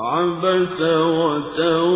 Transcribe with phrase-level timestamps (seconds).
[0.00, 1.88] عبس وتولى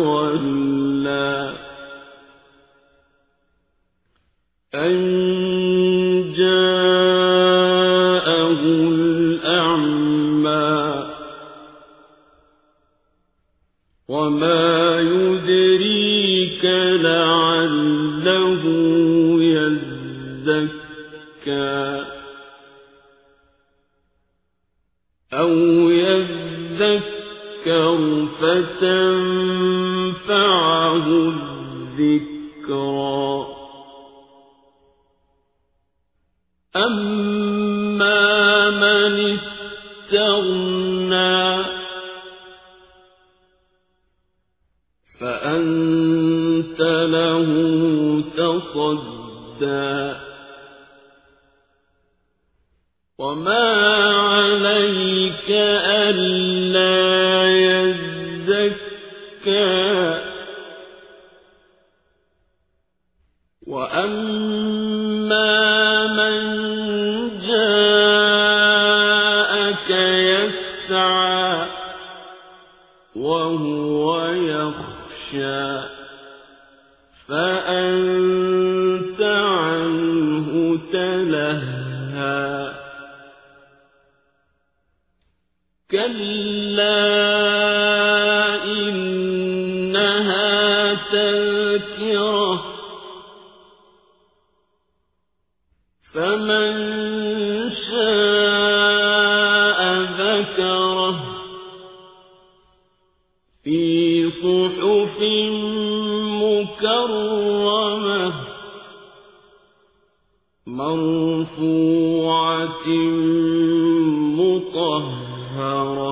[4.75, 7.39] أن جاءه
[9.31, 10.13] الأعمى
[14.07, 16.65] وما يدريك
[17.05, 18.63] لعله
[20.43, 20.83] يزكى
[25.33, 25.49] أو
[27.65, 29.29] يذكر فتنفعه
[31.99, 33.45] الذكرى.
[36.75, 40.63] أما من استغنى
[45.19, 47.49] فأنت له
[48.37, 50.13] تصدى.
[53.17, 53.72] وما
[70.53, 71.67] يسعى
[73.15, 75.81] وهو يخشى
[77.27, 82.73] فأنت عنه تلهى.
[85.91, 87.03] كلا
[88.63, 90.13] إنها
[90.93, 92.63] تذكرة
[96.13, 96.73] فمن
[97.69, 98.42] شاء
[110.77, 112.63] مرفوعة
[114.39, 116.11] مطهرة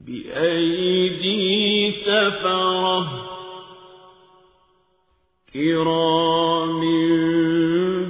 [0.00, 3.02] بأيدي سفرة
[5.52, 6.80] كرام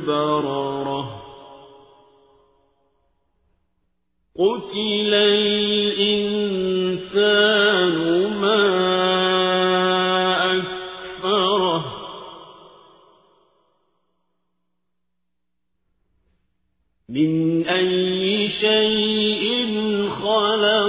[0.07, 1.23] بررة
[4.37, 5.13] قتل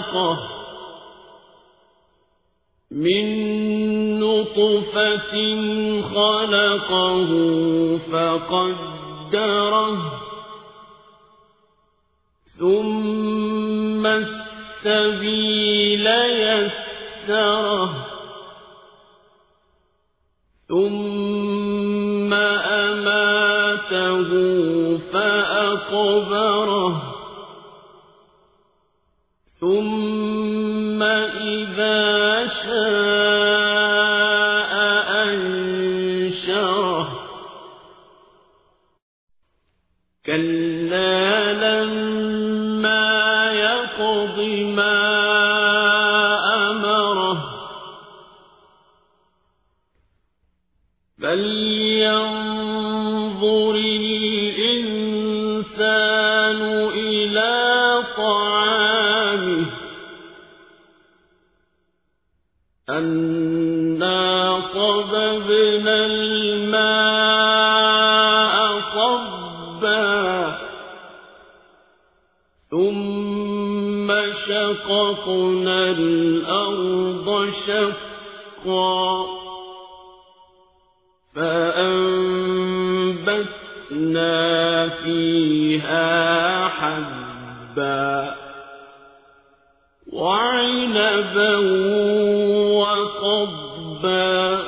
[0.03, 0.37] خلقه
[2.91, 3.25] من
[4.19, 5.33] نطفة
[6.01, 7.29] خلقه
[8.11, 9.97] فقدره
[12.59, 17.89] ثم السبيل يسره
[20.69, 22.33] ثم
[22.83, 24.29] أماته
[25.13, 27.12] فأقبره
[29.73, 33.93] ثم إذا شاء
[35.23, 37.07] أنشره
[40.25, 43.03] كلا لما
[44.75, 44.99] ما
[46.69, 47.37] أمره
[51.21, 52.52] فلينظر
[74.73, 79.25] شققنا الأرض شقا
[83.83, 88.35] فأنبتنا فيها حبا
[90.13, 91.57] وعنبا
[92.77, 94.63] وقضبا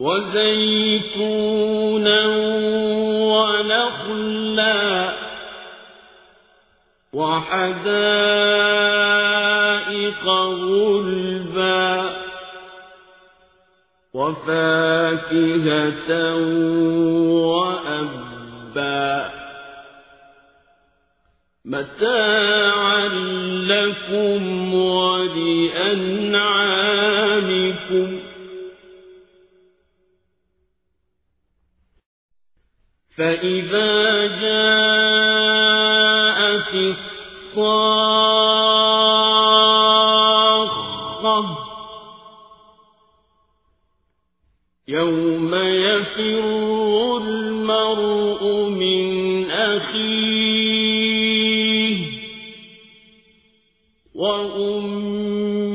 [0.00, 1.46] وزيتونا
[3.34, 4.43] ونخلا
[7.14, 8.74] وحدائق
[10.28, 12.16] غلبا
[14.14, 16.10] وفاكهة
[17.46, 19.30] وأبا
[21.64, 23.08] متاعا
[23.68, 26.14] لكم ولأنعامكم
[33.16, 35.03] فإذا جاءت
[40.24, 41.58] الصاخة
[44.88, 46.44] يوم يفر
[47.16, 50.34] المرء من أخيه
[54.14, 55.74] وأمه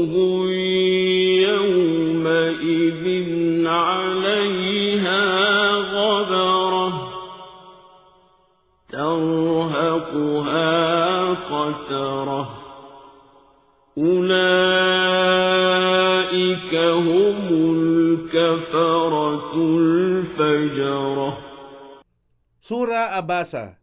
[22.59, 23.79] Sura Abasa.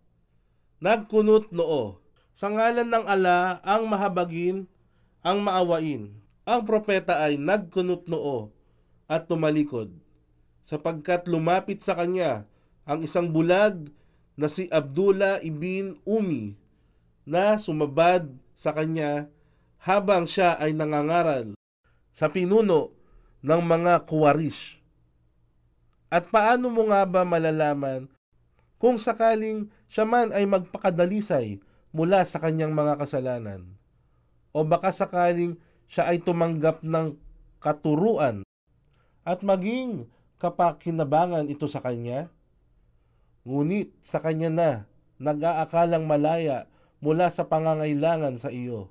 [0.85, 2.05] Nagkunot noo.
[2.37, 4.69] Sa ngalan ng ala ang mahabagin,
[5.25, 6.13] ang maawain.
[6.45, 8.53] Ang propeta ay nagkunot noo
[9.09, 9.89] at tumalikod.
[10.69, 12.45] Sapagkat lumapit sa kanya
[12.85, 13.89] ang isang bulag
[14.37, 16.61] na si Abdullah ibn Umi
[17.25, 19.33] na sumabad sa kanya
[19.81, 21.57] habang siya ay nangangaral.
[22.13, 22.98] Sa pinuno
[23.45, 24.79] ng mga kuwarish.
[26.09, 28.09] At paano mo nga ba malalaman
[28.81, 31.61] kung sakaling siya man ay magpakadalisay
[31.93, 33.69] mula sa kanyang mga kasalanan?
[34.57, 37.17] O baka sakaling siya ay tumanggap ng
[37.61, 38.43] katuruan
[39.29, 40.09] at maging
[40.41, 42.33] kapakinabangan ito sa kanya?
[43.45, 44.71] Ngunit sa kanya na
[45.21, 46.65] nag-aakalang malaya
[47.05, 48.91] mula sa pangangailangan sa iyo.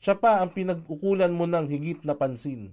[0.00, 2.72] Siya pa ang pinag-ukulan mo ng higit na pansin.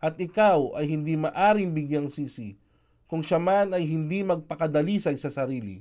[0.00, 2.56] At ikaw ay hindi maaring bigyang sisi
[3.06, 5.80] kung siya man ay hindi magpakadalisay sa sarili.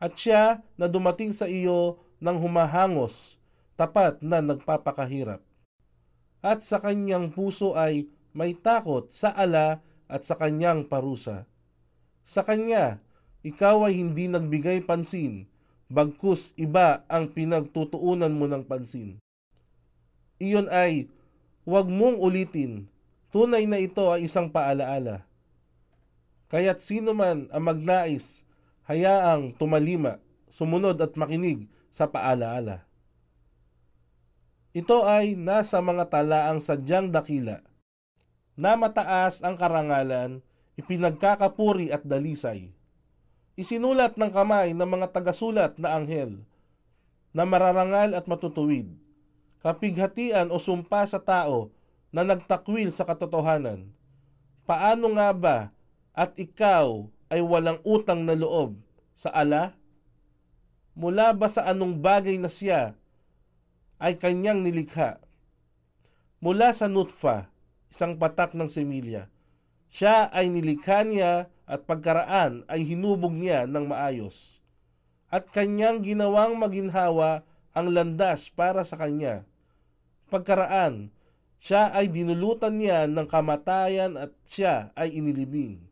[0.00, 3.36] At siya na dumating sa iyo ng humahangos,
[3.78, 5.42] tapat na nagpapakahirap.
[6.40, 11.44] At sa kanyang puso ay may takot sa ala at sa kanyang parusa.
[12.22, 13.02] Sa kanya,
[13.42, 15.50] ikaw ay hindi nagbigay pansin,
[15.90, 19.18] bagkus iba ang pinagtutuunan mo ng pansin.
[20.38, 21.10] Iyon ay,
[21.68, 22.88] huwag mong ulitin,
[23.28, 25.28] tunay na ito ay isang paalaala.
[26.48, 28.40] Kaya't sino man ang magnais,
[28.88, 30.16] hayaang tumalima,
[30.48, 32.88] sumunod at makinig sa paalaala.
[34.72, 37.60] Ito ay nasa mga talaang sadyang dakila,
[38.56, 40.40] na mataas ang karangalan,
[40.80, 42.72] ipinagkakapuri at dalisay.
[43.60, 46.40] Isinulat ng kamay ng mga tagasulat na anghel,
[47.36, 48.88] na mararangal at matutuwid,
[49.62, 51.70] kapighatian o sumpa sa tao
[52.14, 53.90] na nagtakwil sa katotohanan.
[54.64, 55.58] Paano nga ba
[56.12, 58.76] at ikaw ay walang utang na loob
[59.16, 59.76] sa ala?
[60.98, 62.98] Mula ba sa anong bagay na siya
[64.02, 65.22] ay kanyang nilikha?
[66.38, 67.50] Mula sa nutfa,
[67.90, 69.26] isang patak ng semilya,
[69.88, 74.60] siya ay nilikha niya at pagkaraan ay hinubog niya ng maayos.
[75.28, 79.44] At kanyang ginawang maginhawa ang landas para sa kanya.
[80.28, 81.08] Pagkaraan,
[81.58, 85.82] siya ay dinulutan niya ng kamatayan at siya ay inilibing.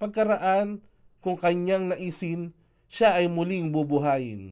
[0.00, 0.80] Pagkaraan,
[1.18, 2.54] kung kanyang naisin,
[2.88, 4.48] siya ay muling bubuhayin.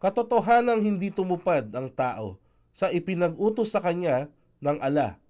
[0.00, 2.40] Katotohanang hindi tumupad ang tao
[2.72, 4.32] sa ipinag-utos sa kanya
[4.64, 5.20] ng ala.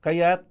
[0.00, 0.46] Kaya't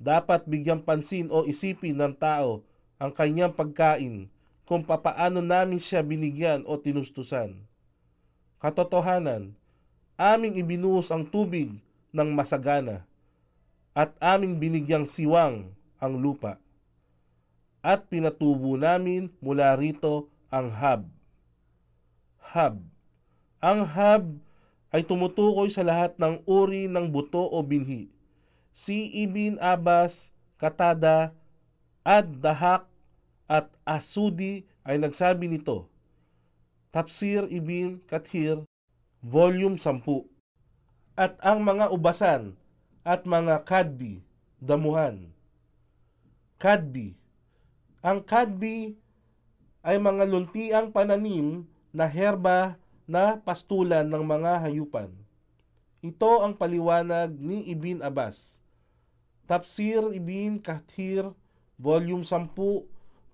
[0.00, 2.64] dapat bigyang pansin o isipin ng tao
[2.96, 4.32] ang kanyang pagkain
[4.64, 7.69] kung papaano namin siya binigyan o tinustusan.
[8.60, 9.56] Katotohanan,
[10.20, 11.80] aming ibinuhos ang tubig
[12.12, 13.08] ng masagana
[13.96, 16.60] at aming binigyang siwang ang lupa.
[17.80, 21.08] At pinatubo namin mula rito ang hab.
[22.52, 22.76] Hab.
[23.64, 24.24] Ang hab
[24.92, 28.12] ay tumutukoy sa lahat ng uri ng buto o binhi.
[28.76, 31.32] Si Ibn Abbas, Katada,
[32.04, 32.84] Ad Dahak
[33.48, 35.89] at Asudi ay nagsabi nito.
[36.90, 38.66] Tafsir Ibn Kathir,
[39.22, 40.26] Volume 10.
[41.14, 42.58] At ang mga ubasan
[43.06, 44.26] at mga kadbi,
[44.58, 45.30] damuhan.
[46.58, 47.14] Kadbi.
[48.02, 48.98] Ang kadbi
[49.86, 51.62] ay mga luntiang pananim
[51.94, 52.74] na herba
[53.06, 55.14] na pastulan ng mga hayupan.
[56.02, 58.58] Ito ang paliwanag ni Ibn Abbas.
[59.46, 61.30] Tafsir Ibn Kathir,
[61.78, 62.50] Volume 10,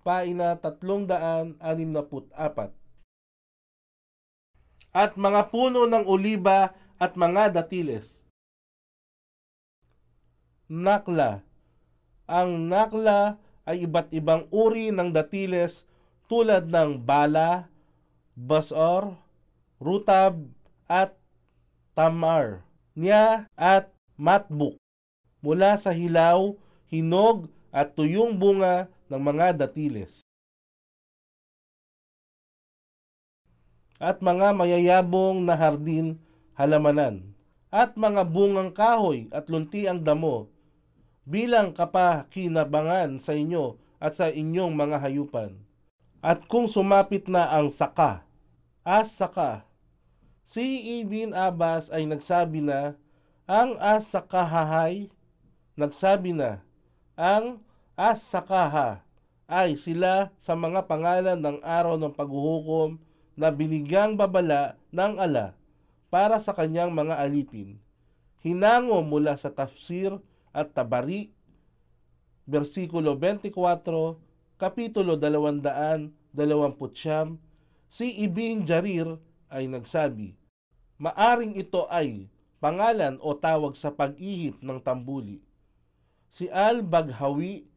[0.05, 2.85] paina 364.
[4.97, 8.25] At mga puno ng oliba at mga datiles.
[10.73, 11.45] Nakla.
[12.25, 13.37] Ang nakla
[13.69, 15.85] ay iba't ibang uri ng datiles
[16.33, 17.69] tulad ng bala,
[18.33, 19.13] basor,
[19.77, 20.41] rutab,
[20.89, 21.13] at
[21.93, 22.63] tamar,
[22.95, 24.79] niya at matbuk
[25.47, 26.55] mula sa hilaw,
[26.91, 30.26] hinog at tuyong bunga ng mga datiles.
[33.97, 36.21] At mga mayayabong na hardin,
[36.53, 37.33] halamanan,
[37.73, 40.53] at mga bungang kahoy at lunti ang damo,
[41.25, 45.57] bilang kapakinabangan sa inyo at sa inyong mga hayupan.
[46.21, 48.25] At kung sumapit na ang saka,
[48.85, 49.65] as saka,
[50.45, 52.95] si Ibn Abbas ay nagsabi na,
[53.49, 55.09] ang as sakahahay,
[55.79, 56.61] nagsabi na,
[57.17, 57.65] ang
[57.97, 59.01] as sakaha
[59.49, 63.01] ay sila sa mga pangalan ng araw ng paghuhukom
[63.37, 65.53] na binigyang babala ng ala
[66.09, 67.77] para sa kanyang mga alipin.
[68.41, 70.17] Hinango mula sa tafsir
[70.57, 71.37] at tabari,
[72.49, 73.53] versikulo 24,
[74.57, 76.09] kapitulo 229,
[77.93, 79.21] si Ibn Jarir
[79.53, 80.33] ay nagsabi,
[80.97, 85.45] Maaring ito ay pangalan o tawag sa pag-ihip ng tambuli.
[86.33, 87.69] Si Al-Baghawi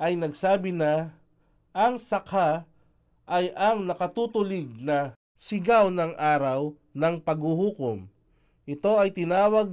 [0.00, 1.12] ay nagsabi na
[1.76, 2.64] ang sakha
[3.24, 8.08] ay ang nakatutulig na sigaw ng araw ng paghuhukom.
[8.64, 9.68] Ito ay tinawag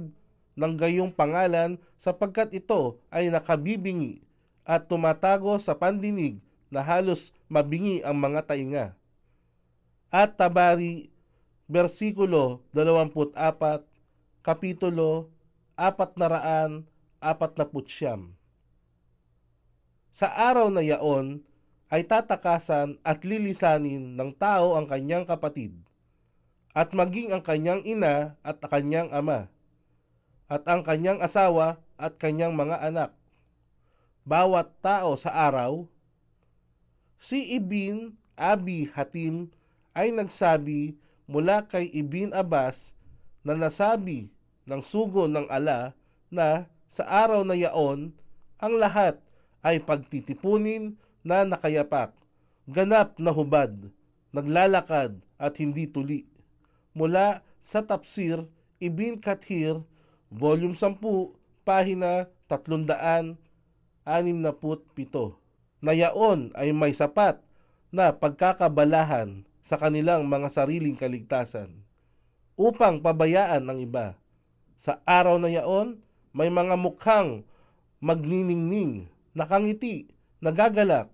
[0.52, 4.20] ng gayong pangalan sapagkat ito ay nakabibingi
[4.68, 6.38] at tumatago sa pandinig
[6.72, 8.86] na halos mabingi ang mga tainga.
[10.12, 11.08] At Tabari,
[11.68, 13.32] versikulo 24,
[14.44, 15.32] kapitulo
[15.76, 16.84] 449.
[20.12, 21.40] Sa araw na yaon
[21.92, 25.76] ay tatakasan at lilisanin ng tao ang kanyang kapatid,
[26.72, 29.52] at maging ang kanyang ina at kanyang ama,
[30.48, 33.12] at ang kanyang asawa at kanyang mga anak.
[34.24, 35.84] Bawat tao sa araw,
[37.20, 39.52] si Ibn Abi Hatim
[39.92, 40.96] ay nagsabi
[41.28, 42.96] mula kay Ibn Abbas
[43.44, 44.32] na nasabi
[44.64, 45.92] ng sugo ng ala
[46.32, 48.16] na sa araw na yaon,
[48.56, 49.20] ang lahat
[49.60, 52.14] ay pagtitipunin na nakayapak,
[52.66, 53.90] ganap na hubad,
[54.34, 56.26] naglalakad at hindi tuli.
[56.92, 58.44] Mula sa Tafsir
[58.82, 59.80] Ibn Kathir,
[60.28, 60.98] Volume 10,
[61.62, 64.04] pahina 367.
[65.82, 67.42] Na yaon ay may sapat
[67.90, 71.82] na pagkakabalahan sa kanilang mga sariling kaligtasan
[72.58, 74.18] upang pabayaan ang iba.
[74.78, 76.02] Sa araw na yaon,
[76.34, 77.46] may mga mukhang
[78.02, 80.10] magniningning, nakangiti,
[80.42, 81.06] nagagalak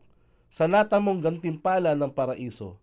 [0.49, 2.81] sa natamong gantimpala ng paraiso.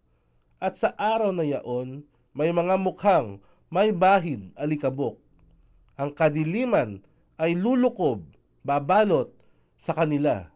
[0.61, 3.41] At sa araw na yaon, may mga mukhang
[3.73, 5.17] may bahid alikabok.
[5.97, 7.01] Ang kadiliman
[7.41, 8.21] ay lulukob,
[8.61, 9.33] babalot
[9.81, 10.53] sa kanila.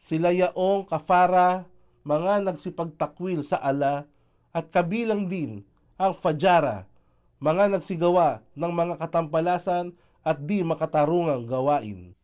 [0.00, 1.66] Sila yaong kafara,
[2.06, 4.06] mga nagsipagtakwil sa ala,
[4.54, 5.66] at kabilang din
[6.00, 6.88] ang fajara,
[7.42, 9.92] mga nagsigawa ng mga katampalasan
[10.24, 12.16] at di makatarungang gawain.